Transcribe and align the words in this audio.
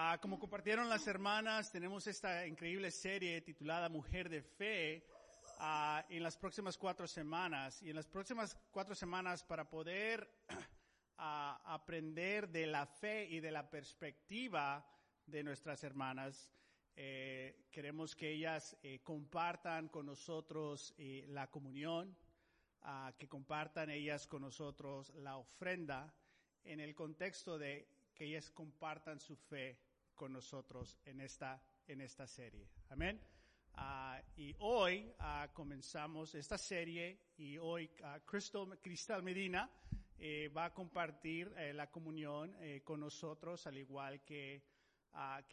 Ah, 0.00 0.16
como 0.22 0.38
compartieron 0.38 0.88
las 0.88 1.08
hermanas, 1.08 1.72
tenemos 1.72 2.06
esta 2.06 2.46
increíble 2.46 2.88
serie 2.92 3.40
titulada 3.40 3.88
Mujer 3.88 4.28
de 4.28 4.42
Fe 4.42 5.04
ah, 5.58 6.06
en 6.08 6.22
las 6.22 6.36
próximas 6.36 6.78
cuatro 6.78 7.08
semanas. 7.08 7.82
Y 7.82 7.90
en 7.90 7.96
las 7.96 8.06
próximas 8.06 8.56
cuatro 8.70 8.94
semanas, 8.94 9.42
para 9.42 9.68
poder 9.68 10.30
ah, 11.18 11.60
aprender 11.64 12.48
de 12.48 12.68
la 12.68 12.86
fe 12.86 13.26
y 13.28 13.40
de 13.40 13.50
la 13.50 13.68
perspectiva 13.68 14.88
de 15.26 15.42
nuestras 15.42 15.82
hermanas, 15.82 16.48
eh, 16.94 17.66
queremos 17.72 18.14
que 18.14 18.30
ellas 18.30 18.76
eh, 18.84 19.00
compartan 19.02 19.88
con 19.88 20.06
nosotros 20.06 20.94
eh, 20.96 21.24
la 21.26 21.50
comunión, 21.50 22.16
que 23.18 23.26
compartan 23.26 23.90
ellas 23.90 24.28
con 24.28 24.42
nosotros 24.42 25.12
la 25.16 25.36
ofrenda 25.38 26.14
en 26.62 26.78
el 26.78 26.94
contexto 26.94 27.58
de 27.58 27.88
que 28.14 28.26
ellas 28.26 28.48
compartan 28.52 29.18
su 29.18 29.36
fe 29.36 29.87
con 30.18 30.32
nosotros 30.32 30.98
en 31.06 31.20
esta, 31.20 31.62
en 31.86 32.02
esta 32.02 32.26
serie. 32.26 32.68
Amén. 32.90 33.18
Ah, 33.74 34.20
y 34.36 34.54
hoy 34.58 35.14
ah, 35.20 35.48
comenzamos 35.54 36.34
esta 36.34 36.58
serie 36.58 37.20
y 37.36 37.56
hoy 37.56 37.88
uh, 38.00 38.18
Cristal 38.26 39.22
Medina 39.22 39.70
eh, 40.18 40.48
va 40.48 40.64
a 40.64 40.74
compartir 40.74 41.54
eh, 41.56 41.72
la 41.72 41.88
comunión 41.88 42.56
eh, 42.58 42.82
con 42.82 42.98
nosotros 42.98 43.64
al 43.68 43.78
igual 43.78 44.24
que, 44.24 44.64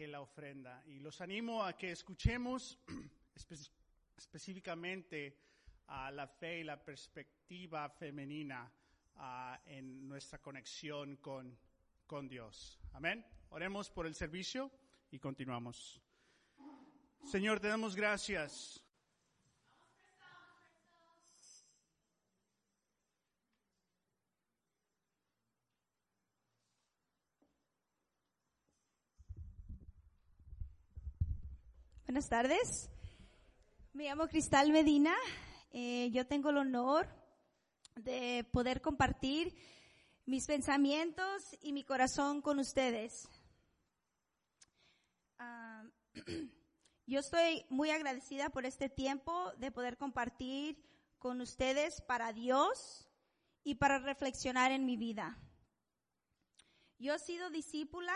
la 0.07 0.21
ofrenda. 0.21 0.83
Y 0.87 0.99
los 0.99 1.21
animo 1.21 1.63
a 1.63 1.77
que 1.77 1.91
escuchemos 1.91 2.79
específicamente 4.17 5.37
a 5.87 6.09
la 6.09 6.27
fe 6.27 6.61
y 6.61 6.63
la 6.63 6.83
perspectiva 6.83 7.87
femenina 7.89 8.71
en 9.65 10.07
nuestra 10.07 10.39
conexión 10.39 11.17
con, 11.17 11.57
con 12.05 12.27
Dios. 12.27 12.79
Amén. 12.93 13.34
Oremos 13.55 13.89
por 13.89 14.05
el 14.05 14.15
servicio 14.15 14.69
y 15.11 15.17
continuamos. 15.17 16.01
Señor, 17.23 17.61
te 17.61 17.69
damos 17.69 17.95
gracias. 17.95 18.83
Buenas 32.05 32.27
tardes. 32.27 32.89
Me 33.93 34.03
llamo 34.03 34.27
Cristal 34.27 34.69
Medina. 34.73 35.15
Eh, 35.71 36.09
yo 36.11 36.27
tengo 36.27 36.49
el 36.49 36.57
honor 36.57 37.07
de 37.95 38.45
poder 38.51 38.81
compartir 38.81 39.55
mis 40.25 40.45
pensamientos 40.45 41.55
y 41.61 41.71
mi 41.71 41.85
corazón 41.85 42.41
con 42.41 42.59
ustedes. 42.59 43.29
Yo 47.07 47.19
estoy 47.19 47.65
muy 47.69 47.91
agradecida 47.91 48.49
por 48.49 48.65
este 48.65 48.89
tiempo 48.89 49.51
de 49.57 49.71
poder 49.71 49.97
compartir 49.97 50.83
con 51.19 51.39
ustedes 51.41 52.01
para 52.01 52.33
Dios 52.33 53.07
y 53.63 53.75
para 53.75 53.99
reflexionar 53.99 54.71
en 54.71 54.85
mi 54.85 54.97
vida. 54.97 55.37
Yo 56.97 57.13
he 57.13 57.19
sido 57.19 57.49
discípula 57.49 58.15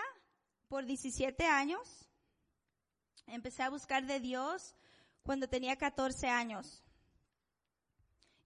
por 0.67 0.85
17 0.85 1.45
años. 1.45 2.07
Empecé 3.27 3.63
a 3.63 3.69
buscar 3.69 4.05
de 4.05 4.19
Dios 4.19 4.75
cuando 5.23 5.47
tenía 5.47 5.75
14 5.75 6.27
años. 6.27 6.83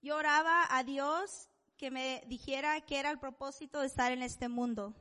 Yo 0.02 0.16
oraba 0.16 0.66
a 0.68 0.84
Dios 0.84 1.48
que 1.78 1.90
me 1.90 2.22
dijera 2.26 2.80
qué 2.82 2.98
era 2.98 3.10
el 3.10 3.18
propósito 3.18 3.80
de 3.80 3.86
estar 3.86 4.12
en 4.12 4.22
este 4.22 4.48
mundo. 4.48 4.94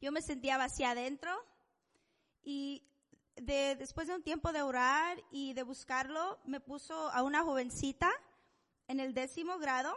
Yo 0.00 0.10
me 0.10 0.22
sentía 0.22 0.56
vacía 0.58 0.90
adentro 0.90 1.30
y 2.42 2.89
de, 3.40 3.76
después 3.76 4.08
de 4.08 4.14
un 4.14 4.22
tiempo 4.22 4.52
de 4.52 4.62
orar 4.62 5.22
y 5.30 5.52
de 5.54 5.62
buscarlo, 5.62 6.38
me 6.44 6.60
puso 6.60 7.10
a 7.10 7.22
una 7.22 7.42
jovencita 7.42 8.10
en 8.86 9.00
el 9.00 9.14
décimo 9.14 9.58
grado 9.58 9.96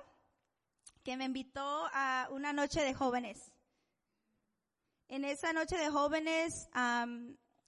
que 1.03 1.17
me 1.17 1.25
invitó 1.25 1.89
a 1.93 2.27
una 2.31 2.53
noche 2.53 2.81
de 2.81 2.93
jóvenes. 2.93 3.51
En 5.09 5.25
esa 5.25 5.51
noche 5.53 5.77
de 5.77 5.89
jóvenes, 5.89 6.69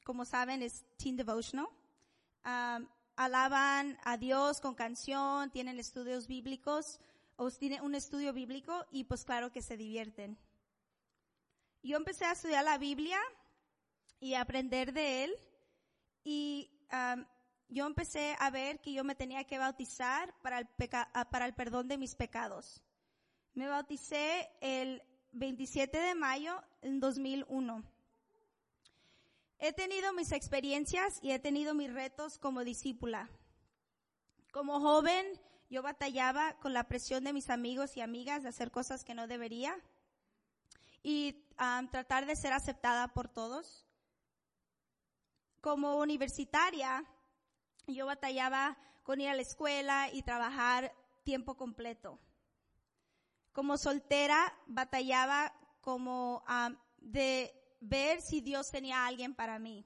como 0.03 0.25
saben, 0.25 0.63
es 0.63 0.85
Teen 0.97 1.17
Devotional. 1.17 1.67
alaban 3.15 3.97
a 4.03 4.17
Dios 4.17 4.61
con 4.61 4.75
canción, 4.75 5.51
tienen 5.51 5.79
estudios 5.79 6.27
bíblicos 6.27 6.99
o 7.35 7.51
tiene 7.51 7.81
un 7.81 7.95
estudio 7.95 8.33
bíblico 8.33 8.85
y 8.91 9.03
pues 9.03 9.25
claro 9.25 9.51
que 9.51 9.61
se 9.61 9.77
divierten. 9.77 10.37
Yo 11.83 11.97
empecé 11.97 12.25
a 12.25 12.31
estudiar 12.31 12.63
la 12.63 12.77
Biblia 12.77 13.19
y 14.19 14.33
a 14.33 14.41
aprender 14.41 14.93
de 14.93 15.25
él 15.25 15.35
y 16.25 16.69
yo 17.69 17.85
empecé 17.85 18.35
a 18.39 18.49
ver 18.49 18.81
que 18.81 18.91
yo 18.91 19.03
me 19.03 19.15
tenía 19.15 19.45
que 19.45 19.57
bautizar 19.57 20.33
para 20.41 20.59
el, 20.59 20.67
ah, 20.91 21.29
para 21.29 21.45
el 21.45 21.53
perdón 21.53 21.87
de 21.87 21.97
mis 21.97 22.15
pecados. 22.15 22.81
Me 23.53 23.67
bauticé 23.67 24.49
el 24.59 25.01
27 25.31 25.97
de 25.97 26.15
mayo 26.15 26.61
en 26.81 26.99
2001. 26.99 27.83
He 29.59 29.71
tenido 29.71 30.13
mis 30.13 30.31
experiencias 30.31 31.19
y 31.21 31.31
he 31.31 31.39
tenido 31.39 31.73
mis 31.73 31.93
retos 31.93 32.37
como 32.39 32.63
discípula. 32.63 33.29
Como 34.51 34.79
joven, 34.79 35.25
yo 35.69 35.81
batallaba 35.81 36.57
con 36.59 36.73
la 36.73 36.85
presión 36.85 37.23
de 37.23 37.33
mis 37.33 37.49
amigos 37.49 37.95
y 37.97 38.01
amigas 38.01 38.43
de 38.43 38.49
hacer 38.49 38.71
cosas 38.71 39.03
que 39.03 39.13
no 39.13 39.27
debería 39.27 39.77
y 41.03 41.45
tratar 41.91 42.25
de 42.25 42.35
ser 42.35 42.53
aceptada 42.53 43.09
por 43.09 43.27
todos. 43.27 43.84
Como 45.65 45.97
universitaria, 45.97 47.03
yo 47.87 48.05
batallaba 48.05 48.77
con 49.01 49.19
ir 49.19 49.29
a 49.29 49.33
la 49.33 49.41
escuela 49.41 50.11
y 50.13 50.21
trabajar 50.21 50.93
tiempo 51.23 51.57
completo. 51.57 52.19
Como 53.51 53.75
soltera, 53.75 54.55
batallaba 54.67 55.51
como 55.81 56.43
de 56.97 57.51
ver 57.79 58.21
si 58.21 58.41
Dios 58.41 58.69
tenía 58.69 58.99
a 58.99 59.07
alguien 59.07 59.33
para 59.33 59.57
mí. 59.57 59.83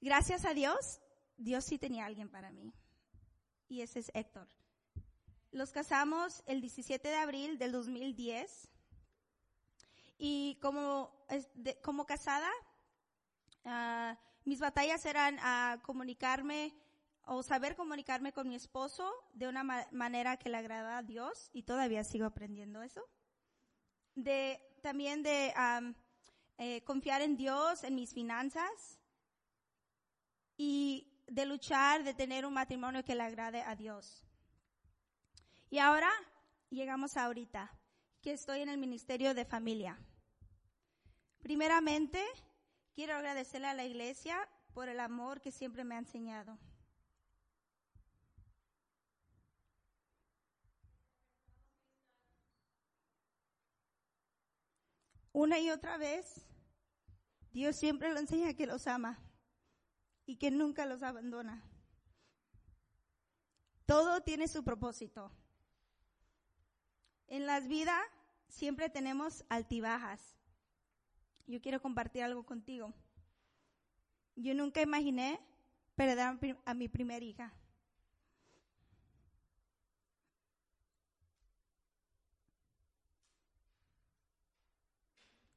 Gracias 0.00 0.46
a 0.46 0.54
Dios, 0.54 1.02
Dios 1.36 1.62
sí 1.66 1.78
tenía 1.78 2.04
a 2.04 2.06
alguien 2.06 2.30
para 2.30 2.50
mí 2.52 2.72
y 3.68 3.82
ese 3.82 3.98
es 3.98 4.10
Héctor. 4.14 4.48
Los 5.50 5.70
casamos 5.70 6.42
el 6.46 6.62
17 6.62 7.06
de 7.06 7.16
abril 7.16 7.58
del 7.58 7.72
2010 7.72 8.70
y 10.16 10.58
como, 10.62 11.12
como 11.82 12.06
casada, 12.06 12.50
uh, 13.64 14.16
mis 14.44 14.60
batallas 14.60 15.04
eran 15.06 15.38
a 15.40 15.80
comunicarme 15.82 16.74
o 17.24 17.42
saber 17.42 17.76
comunicarme 17.76 18.32
con 18.32 18.48
mi 18.48 18.56
esposo 18.56 19.08
de 19.34 19.48
una 19.48 19.62
manera 19.92 20.36
que 20.36 20.48
le 20.48 20.56
agrada 20.56 20.98
a 20.98 21.02
Dios 21.02 21.50
y 21.52 21.62
todavía 21.62 22.02
sigo 22.02 22.26
aprendiendo 22.26 22.82
eso. 22.82 23.02
De, 24.14 24.60
también 24.82 25.22
de 25.22 25.52
eh, 26.58 26.82
confiar 26.82 27.22
en 27.22 27.36
Dios, 27.36 27.84
en 27.84 27.94
mis 27.94 28.12
finanzas 28.12 28.98
y 30.56 31.06
de 31.28 31.46
luchar, 31.46 32.02
de 32.02 32.14
tener 32.14 32.44
un 32.44 32.54
matrimonio 32.54 33.04
que 33.04 33.14
le 33.14 33.22
agrade 33.22 33.62
a 33.62 33.76
Dios. 33.76 34.26
Y 35.70 35.78
ahora 35.78 36.10
llegamos 36.70 37.16
a 37.16 37.26
ahorita, 37.26 37.70
que 38.20 38.32
estoy 38.32 38.60
en 38.60 38.68
el 38.68 38.78
Ministerio 38.78 39.34
de 39.34 39.44
Familia. 39.44 39.96
Primeramente, 41.38 42.24
quiero 43.00 43.16
agradecerle 43.16 43.66
a 43.66 43.72
la 43.72 43.86
iglesia 43.86 44.46
por 44.74 44.90
el 44.90 45.00
amor 45.00 45.40
que 45.40 45.50
siempre 45.50 45.84
me 45.84 45.94
ha 45.94 45.98
enseñado. 46.00 46.58
Una 55.32 55.58
y 55.58 55.70
otra 55.70 55.96
vez, 55.96 56.44
Dios 57.52 57.74
siempre 57.74 58.12
lo 58.12 58.18
enseña 58.18 58.52
que 58.52 58.66
los 58.66 58.86
ama 58.86 59.18
y 60.26 60.36
que 60.36 60.50
nunca 60.50 60.84
los 60.84 61.02
abandona. 61.02 61.64
Todo 63.86 64.20
tiene 64.20 64.46
su 64.46 64.62
propósito. 64.62 65.32
En 67.28 67.46
las 67.46 67.66
vidas 67.66 68.02
siempre 68.50 68.90
tenemos 68.90 69.42
altibajas. 69.48 70.39
Yo 71.50 71.60
quiero 71.60 71.82
compartir 71.82 72.22
algo 72.22 72.44
contigo. 72.44 72.92
Yo 74.36 74.54
nunca 74.54 74.80
imaginé 74.80 75.40
perder 75.96 76.56
a 76.64 76.74
mi 76.74 76.88
primera 76.88 77.24
hija. 77.24 77.52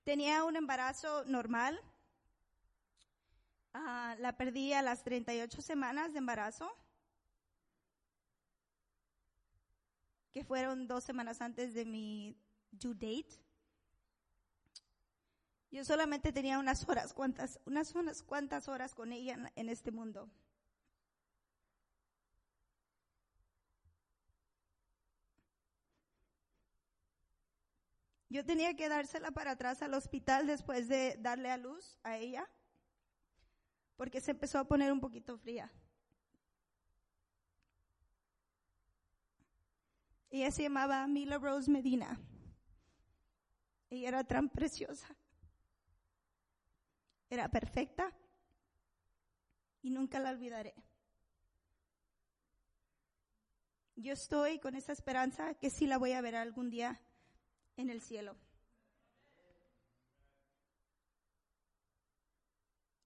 Tenía 0.03 0.43
un 0.43 0.55
embarazo 0.57 1.23
normal, 1.25 1.79
Ah, 3.73 4.15
la 4.19 4.37
perdí 4.37 4.71
a 4.73 4.83
las 4.83 5.03
38 5.03 5.61
semanas 5.61 6.13
de 6.13 6.19
embarazo, 6.19 6.71
que 10.31 10.43
fueron 10.43 10.87
dos 10.87 11.03
semanas 11.03 11.41
antes 11.41 11.73
de 11.73 11.85
mi 11.85 12.37
due 12.71 12.93
date. 12.93 13.42
Yo 15.73 15.83
solamente 15.83 16.31
tenía 16.31 16.59
unas 16.59 16.87
horas, 16.87 17.15
cuantas, 17.15 17.59
unas, 17.65 17.95
unas 17.95 18.21
cuantas 18.21 18.67
horas 18.67 18.93
con 18.93 19.11
ella 19.11 19.33
en, 19.33 19.51
en 19.55 19.69
este 19.69 19.91
mundo. 19.91 20.29
Yo 28.29 28.45
tenía 28.45 28.75
que 28.75 28.87
dársela 28.87 29.31
para 29.31 29.51
atrás 29.51 29.81
al 29.81 29.95
hospital 29.95 30.45
después 30.45 30.87
de 30.87 31.17
darle 31.19 31.49
a 31.49 31.57
luz 31.57 31.97
a 32.03 32.17
ella, 32.17 32.47
porque 33.95 34.21
se 34.21 34.29
empezó 34.29 34.59
a 34.59 34.65
poner 34.65 34.91
un 34.91 34.99
poquito 34.99 35.39
fría. 35.39 35.71
Ella 40.29 40.51
se 40.51 40.61
llamaba 40.61 41.07
Mila 41.07 41.39
Rose 41.39 41.71
Medina. 41.71 42.19
Ella 43.89 44.09
era 44.09 44.23
tan 44.23 44.49
preciosa. 44.49 45.17
Era 47.33 47.49
perfecta 47.49 48.13
y 49.81 49.89
nunca 49.89 50.19
la 50.19 50.29
olvidaré. 50.29 50.75
Yo 53.95 54.13
estoy 54.13 54.59
con 54.59 54.75
esa 54.75 54.91
esperanza 54.91 55.55
que 55.55 55.71
sí 55.71 55.87
la 55.87 55.97
voy 55.97 56.11
a 56.11 56.21
ver 56.21 56.35
algún 56.35 56.69
día 56.69 57.01
en 57.75 57.89
el 57.89 58.01
cielo. 58.01 58.37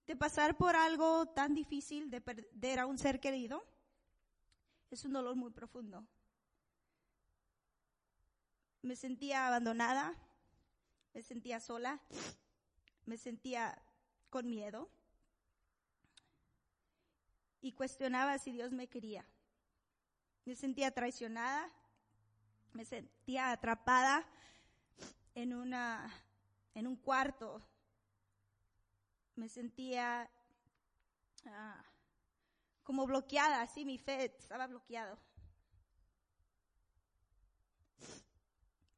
De 0.06 0.14
pasar 0.14 0.58
por 0.58 0.76
algo 0.76 1.24
tan 1.28 1.54
difícil, 1.54 2.10
de 2.10 2.20
perder 2.20 2.80
a 2.80 2.86
un 2.86 2.98
ser 2.98 3.20
querido, 3.20 3.66
es 4.90 5.06
un 5.06 5.14
dolor 5.14 5.36
muy 5.36 5.52
profundo. 5.52 6.06
Me 8.82 8.94
sentía 8.94 9.46
abandonada, 9.46 10.14
me 11.14 11.22
sentía 11.22 11.60
sola, 11.60 12.02
me 13.06 13.16
sentía 13.16 13.82
con 14.30 14.48
miedo 14.48 14.88
y 17.60 17.72
cuestionaba 17.72 18.38
si 18.38 18.52
Dios 18.52 18.72
me 18.72 18.88
quería. 18.88 19.24
Me 20.44 20.54
sentía 20.54 20.90
traicionada, 20.90 21.70
me 22.72 22.84
sentía 22.84 23.50
atrapada 23.50 24.26
en 25.34 25.54
una, 25.54 26.10
en 26.74 26.86
un 26.86 26.96
cuarto. 26.96 27.62
Me 29.34 29.48
sentía 29.48 30.30
ah, 31.46 31.84
como 32.82 33.06
bloqueada, 33.06 33.62
así 33.62 33.84
mi 33.84 33.98
fe 33.98 34.34
estaba 34.38 34.66
bloqueado. 34.66 35.18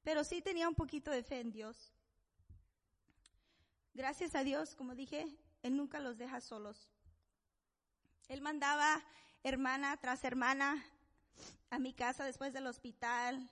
Pero 0.02 0.24
sí 0.24 0.40
tenía 0.40 0.68
un 0.68 0.74
poquito 0.74 1.10
de 1.10 1.22
fe 1.22 1.40
en 1.40 1.50
Dios. 1.50 1.92
Gracias 3.94 4.34
a 4.34 4.44
Dios, 4.44 4.74
como 4.74 4.94
dije, 4.94 5.26
Él 5.62 5.76
nunca 5.76 6.00
los 6.00 6.18
deja 6.18 6.40
solos. 6.40 6.88
Él 8.28 8.40
mandaba 8.40 9.02
hermana 9.42 9.96
tras 9.96 10.24
hermana 10.24 10.84
a 11.70 11.78
mi 11.78 11.92
casa 11.92 12.24
después 12.24 12.52
del 12.52 12.66
hospital, 12.66 13.50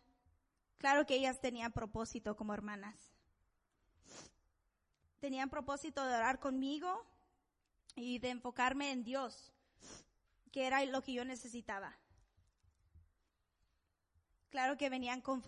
Claro 0.78 1.06
que 1.06 1.16
ellas 1.16 1.40
tenían 1.40 1.72
propósito 1.72 2.36
como 2.36 2.54
hermanas. 2.54 2.94
Tenían 5.18 5.50
propósito 5.50 6.04
de 6.06 6.14
orar 6.14 6.38
conmigo 6.38 7.04
y 7.96 8.20
de 8.20 8.30
enfocarme 8.30 8.92
en 8.92 9.02
Dios, 9.02 9.52
que 10.52 10.66
era 10.66 10.84
lo 10.84 11.02
que 11.02 11.14
yo 11.14 11.24
necesitaba. 11.24 11.98
Claro 14.50 14.78
que 14.78 14.88
venían 14.88 15.20
con, 15.20 15.42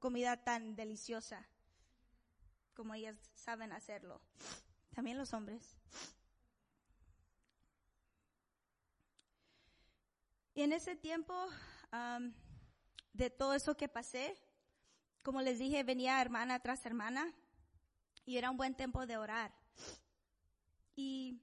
comida 0.00 0.42
tan 0.42 0.74
deliciosa 0.74 1.46
como 2.78 2.94
ellas 2.94 3.16
saben 3.34 3.72
hacerlo. 3.72 4.20
También 4.94 5.18
los 5.18 5.32
hombres. 5.32 5.76
Y 10.54 10.62
en 10.62 10.72
ese 10.72 10.94
tiempo 10.94 11.34
de 13.12 13.30
todo 13.30 13.54
eso 13.54 13.76
que 13.76 13.88
pasé, 13.88 14.40
como 15.24 15.42
les 15.42 15.58
dije, 15.58 15.82
venía 15.82 16.22
hermana 16.22 16.60
tras 16.60 16.86
hermana 16.86 17.34
y 18.24 18.36
era 18.36 18.48
un 18.48 18.56
buen 18.56 18.76
tiempo 18.76 19.06
de 19.06 19.16
orar. 19.16 19.52
Y 20.94 21.42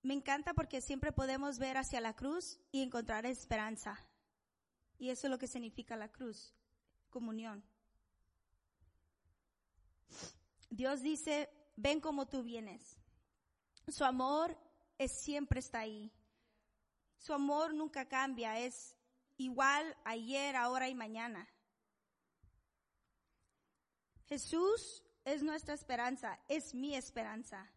me 0.00 0.14
encanta 0.14 0.54
porque 0.54 0.80
siempre 0.80 1.12
podemos 1.12 1.58
ver 1.58 1.76
hacia 1.76 2.00
la 2.00 2.16
cruz 2.16 2.58
y 2.70 2.80
encontrar 2.80 3.26
esperanza. 3.26 3.98
Y 4.98 5.10
eso 5.10 5.26
es 5.26 5.30
lo 5.30 5.38
que 5.38 5.48
significa 5.48 5.96
la 5.96 6.10
cruz, 6.10 6.54
comunión. 7.10 7.62
Dios 10.72 11.02
dice, 11.02 11.50
ven 11.76 12.00
como 12.00 12.26
tú 12.26 12.42
vienes. 12.42 12.96
Su 13.88 14.04
amor 14.04 14.56
es, 14.96 15.12
siempre 15.12 15.60
está 15.60 15.80
ahí. 15.80 16.10
Su 17.18 17.34
amor 17.34 17.74
nunca 17.74 18.08
cambia, 18.08 18.58
es 18.58 18.96
igual 19.36 19.94
ayer, 20.04 20.56
ahora 20.56 20.88
y 20.88 20.94
mañana. 20.94 21.46
Jesús 24.24 25.02
es 25.26 25.42
nuestra 25.42 25.74
esperanza, 25.74 26.40
es 26.48 26.74
mi 26.74 26.94
esperanza. 26.94 27.70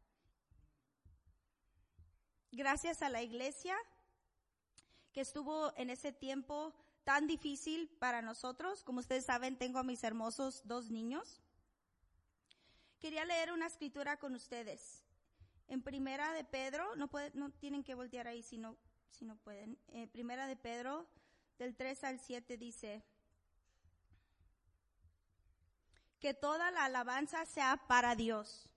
Gracias 2.53 3.01
a 3.01 3.09
la 3.09 3.21
iglesia 3.21 3.75
que 5.12 5.19
estuvo 5.19 5.74
en 5.75 5.89
ese 5.89 6.13
tiempo 6.13 6.74
tan 7.03 7.27
difícil 7.27 7.89
para 8.00 8.21
nosotros. 8.21 8.83
Como 8.83 9.00
ustedes 9.00 9.25
saben, 9.25 9.57
tengo 9.57 9.80
a 9.80 9.83
mis 9.83 10.01
hermosos 10.06 10.62
dos 10.65 10.89
niños. 10.89 11.41
Quería 13.05 13.23
leer 13.23 13.51
una 13.51 13.67
escritura 13.67 14.17
con 14.17 14.33
ustedes. 14.33 15.03
En 15.67 15.83
Primera 15.83 16.33
de 16.33 16.43
Pedro, 16.43 16.95
no, 16.95 17.07
no 17.35 17.51
tienen 17.51 17.83
que 17.83 17.93
voltear 17.93 18.27
ahí 18.27 18.41
si 18.41 18.57
no, 18.57 18.75
si 19.11 19.25
no 19.25 19.35
pueden. 19.35 19.77
Eh, 19.89 20.07
primera 20.07 20.47
de 20.47 20.55
Pedro 20.55 21.05
del 21.59 21.75
3 21.75 22.03
al 22.03 22.19
7 22.19 22.57
dice, 22.57 23.05
que 26.19 26.33
toda 26.33 26.71
la 26.71 26.85
alabanza 26.85 27.45
sea 27.45 27.77
para 27.87 28.15
Dios, 28.15 28.67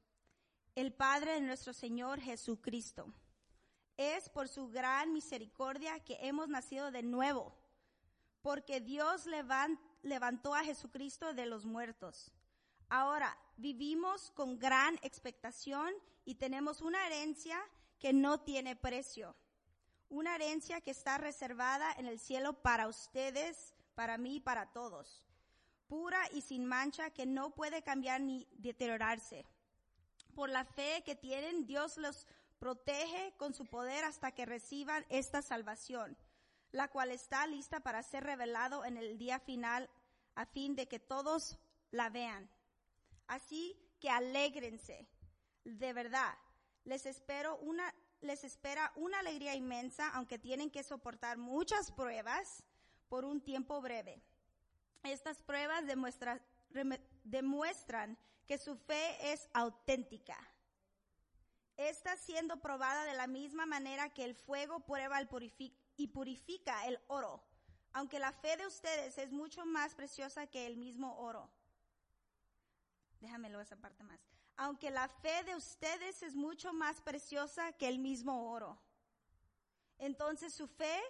el 0.75 0.92
Padre 0.92 1.32
de 1.32 1.40
nuestro 1.40 1.72
Señor 1.72 2.20
Jesucristo. 2.20 3.10
Es 3.96 4.28
por 4.28 4.48
su 4.48 4.69
gran 4.69 5.10
misericordia 5.14 6.00
que 6.00 6.19
hemos 6.20 6.50
nacido 6.50 6.90
de 6.90 7.02
nuevo, 7.02 7.56
porque 8.42 8.82
Dios 8.82 9.25
levantó 10.02 10.54
a 10.54 10.64
Jesucristo 10.64 11.32
de 11.32 11.46
los 11.46 11.64
muertos. 11.64 12.30
Ahora 12.88 13.37
vivimos 13.56 14.31
con 14.32 14.58
gran 14.58 14.96
expectación 15.02 15.92
y 16.25 16.37
tenemos 16.37 16.80
una 16.80 17.07
herencia 17.07 17.59
que 17.99 18.12
no 18.12 18.40
tiene 18.40 18.76
precio 18.76 19.35
una 20.11 20.35
herencia 20.35 20.80
que 20.80 20.90
está 20.90 21.18
reservada 21.18 21.92
en 21.99 22.07
el 22.07 22.18
cielo 22.18 22.54
para 22.54 22.88
ustedes, 22.88 23.75
para 23.95 24.16
mí 24.16 24.40
para 24.40 24.66
todos, 24.73 25.23
pura 25.87 26.21
y 26.33 26.40
sin 26.40 26.64
mancha 26.64 27.11
que 27.11 27.26
no 27.26 27.50
puede 27.54 27.83
cambiar 27.83 28.21
ni 28.21 28.47
deteriorarse. 28.52 29.45
Por 30.35 30.49
la 30.49 30.64
fe 30.64 31.02
que 31.04 31.14
tienen, 31.14 31.66
Dios 31.66 31.97
los 31.99 32.26
protege 32.59 33.35
con 33.37 33.54
su 33.54 33.66
poder 33.66 34.04
hasta 34.04 34.33
que 34.33 34.47
reciban 34.47 35.04
esta 35.09 35.42
salvación, 35.42 36.16
la 36.73 36.88
cual 36.88 37.11
está 37.11 37.47
lista 37.47 37.80
para 37.80 38.02
ser 38.02 38.25
revelado 38.25 38.85
en 38.85 38.97
el 38.97 39.18
día 39.18 39.38
final 39.40 39.90
a 40.35 40.47
fin 40.47 40.75
de 40.75 40.87
que 40.87 40.99
todos 40.99 41.59
la 41.90 42.09
vean. 42.09 42.49
Así 43.28 43.78
que 44.00 44.11
alégrense, 44.11 45.06
de 45.64 45.92
verdad. 45.92 46.37
Les 46.85 47.06
espera 47.06 47.52
una 48.97 49.18
alegría 49.18 49.54
inmensa, 49.54 50.08
aunque 50.14 50.38
tienen 50.38 50.70
que 50.70 50.82
soportar 50.82 51.38
muchas 51.38 51.92
pruebas 51.92 52.64
por 53.08 53.25
un 53.25 53.40
tiempo 53.40 53.80
breve. 53.80 54.23
Estas 55.02 55.42
pruebas 55.42 55.85
demuestran 57.25 58.18
que 58.47 58.58
su 58.58 58.76
fe 58.76 59.32
es 59.32 59.49
auténtica. 59.52 60.37
Está 61.76 62.16
siendo 62.16 62.61
probada 62.61 63.04
de 63.04 63.14
la 63.14 63.26
misma 63.26 63.66
manera 63.66 64.08
que 64.12 64.25
el 64.25 64.35
fuego 64.35 64.80
prueba 64.80 65.20
y 65.97 66.06
purifica 66.08 66.87
el 66.87 66.99
oro, 67.06 67.44
aunque 67.92 68.18
la 68.18 68.32
fe 68.32 68.56
de 68.56 68.66
ustedes 68.66 69.16
es 69.18 69.30
mucho 69.30 69.64
más 69.64 69.94
preciosa 69.94 70.47
que 70.47 70.66
el 70.66 70.76
mismo 70.76 71.18
oro. 71.18 71.50
Déjamelo 73.20 73.60
esa 73.60 73.76
parte 73.76 74.04
más 74.04 74.20
aunque 74.58 74.90
la 74.90 75.08
fe 75.08 75.44
de 75.44 75.54
ustedes 75.54 76.22
es 76.25 76.34
mucho 76.34 76.72
más 76.72 77.00
preciosa 77.00 77.72
que 77.72 77.88
el 77.88 78.00
mismo 78.00 78.50
oro. 78.50 78.76
Entonces 79.98 80.52
su 80.52 80.66
fe, 80.66 81.00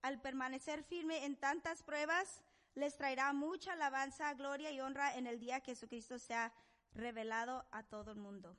al 0.00 0.20
permanecer 0.20 0.82
firme 0.82 1.26
en 1.26 1.36
tantas 1.36 1.82
pruebas, 1.82 2.42
les 2.74 2.96
traerá 2.96 3.32
mucha 3.34 3.74
alabanza, 3.74 4.32
gloria 4.32 4.70
y 4.70 4.80
honra 4.80 5.14
en 5.14 5.26
el 5.26 5.38
día 5.38 5.60
que 5.60 5.72
Jesucristo 5.72 6.18
sea 6.18 6.54
revelado 6.92 7.66
a 7.70 7.82
todo 7.82 8.12
el 8.12 8.16
mundo. 8.16 8.56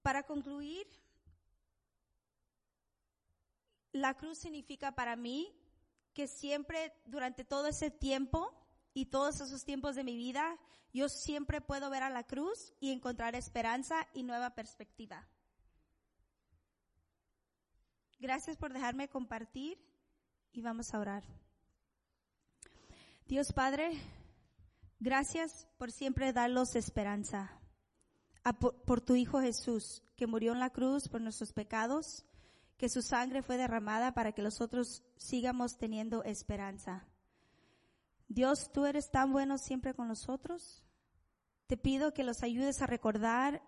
Para 0.00 0.22
concluir, 0.22 0.86
la 3.92 4.14
cruz 4.14 4.38
significa 4.38 4.92
para 4.92 5.16
mí 5.16 5.54
que 6.14 6.28
siempre 6.28 6.94
durante 7.04 7.44
todo 7.44 7.66
ese 7.66 7.90
tiempo 7.90 8.54
y 8.94 9.06
todos 9.06 9.40
esos 9.40 9.64
tiempos 9.64 9.96
de 9.96 10.04
mi 10.04 10.16
vida, 10.16 10.56
yo 10.92 11.08
siempre 11.08 11.60
puedo 11.60 11.90
ver 11.90 12.04
a 12.04 12.10
la 12.10 12.24
cruz 12.24 12.72
y 12.80 12.92
encontrar 12.92 13.34
esperanza 13.34 14.06
y 14.14 14.22
nueva 14.22 14.54
perspectiva. 14.54 15.28
Gracias 18.20 18.56
por 18.56 18.72
dejarme 18.72 19.08
compartir 19.08 19.76
y 20.52 20.62
vamos 20.62 20.94
a 20.94 21.00
orar. 21.00 21.24
Dios 23.26 23.52
Padre, 23.52 23.90
gracias 25.00 25.66
por 25.76 25.90
siempre 25.90 26.32
darnos 26.32 26.76
esperanza. 26.76 27.60
por, 28.60 28.80
por 28.82 29.00
tu 29.00 29.16
Hijo 29.16 29.40
Jesús, 29.40 30.02
que 30.16 30.28
murió 30.28 30.52
en 30.52 30.60
la 30.60 30.70
cruz 30.70 31.08
por 31.08 31.20
nuestros 31.20 31.52
pecados, 31.52 32.24
que 32.76 32.88
su 32.88 33.02
sangre 33.02 33.42
fue 33.42 33.56
derramada 33.56 34.12
para 34.14 34.32
que 34.32 34.42
nosotros 34.42 35.02
sigamos 35.16 35.78
teniendo 35.78 36.24
esperanza. 36.24 37.06
Dios, 38.28 38.70
tú 38.72 38.86
eres 38.86 39.10
tan 39.10 39.32
bueno 39.32 39.58
siempre 39.58 39.94
con 39.94 40.08
nosotros. 40.08 40.84
Te 41.66 41.76
pido 41.76 42.12
que 42.12 42.24
los 42.24 42.42
ayudes 42.42 42.82
a 42.82 42.86
recordar 42.86 43.62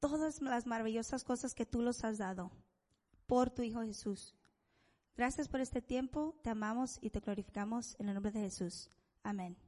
todas 0.00 0.40
las 0.40 0.66
maravillosas 0.66 1.24
cosas 1.24 1.54
que 1.54 1.66
tú 1.66 1.82
los 1.82 2.04
has 2.04 2.18
dado 2.18 2.50
por 3.26 3.50
tu 3.50 3.62
Hijo 3.62 3.82
Jesús. 3.82 4.34
Gracias 5.16 5.48
por 5.48 5.60
este 5.60 5.80
tiempo, 5.80 6.34
te 6.42 6.50
amamos 6.50 6.98
y 7.00 7.10
te 7.10 7.20
glorificamos 7.20 7.96
en 7.98 8.08
el 8.08 8.14
nombre 8.14 8.32
de 8.32 8.40
Jesús. 8.40 8.90
Amén. 9.22 9.63